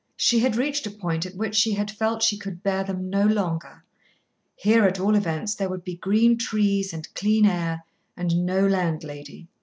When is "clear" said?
7.13-7.45